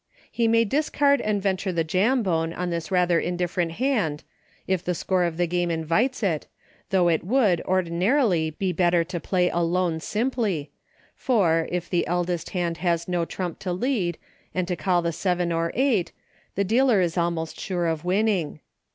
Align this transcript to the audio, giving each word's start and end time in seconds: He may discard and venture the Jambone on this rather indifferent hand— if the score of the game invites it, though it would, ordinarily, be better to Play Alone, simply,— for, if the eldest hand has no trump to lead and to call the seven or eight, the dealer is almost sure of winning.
He 0.31 0.47
may 0.47 0.65
discard 0.65 1.21
and 1.21 1.43
venture 1.43 1.71
the 1.71 1.83
Jambone 1.83 2.53
on 2.55 2.71
this 2.71 2.89
rather 2.89 3.19
indifferent 3.19 3.73
hand— 3.73 4.23
if 4.75 4.83
the 4.83 4.95
score 4.95 5.25
of 5.25 5.37
the 5.37 5.45
game 5.45 5.69
invites 5.69 6.23
it, 6.23 6.47
though 6.89 7.07
it 7.07 7.23
would, 7.23 7.61
ordinarily, 7.65 8.49
be 8.49 8.73
better 8.73 9.03
to 9.03 9.19
Play 9.19 9.51
Alone, 9.51 9.99
simply,— 9.99 10.71
for, 11.15 11.67
if 11.71 11.87
the 11.87 12.07
eldest 12.07 12.49
hand 12.49 12.77
has 12.77 13.07
no 13.07 13.25
trump 13.25 13.59
to 13.59 13.71
lead 13.71 14.17
and 14.55 14.67
to 14.67 14.75
call 14.75 15.03
the 15.03 15.11
seven 15.13 15.51
or 15.51 15.71
eight, 15.75 16.11
the 16.55 16.63
dealer 16.63 16.99
is 16.99 17.15
almost 17.15 17.59
sure 17.59 17.85
of 17.85 18.03
winning. 18.03 18.59